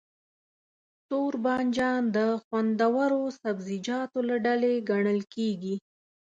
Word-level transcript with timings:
توربانجان 1.09 2.01
د 2.15 2.17
خوندورو 2.43 3.21
سبزيجاتو 3.41 4.19
له 4.29 4.35
ډلې 4.45 4.73
ګڼل 4.89 5.19
کېږي. 5.33 5.75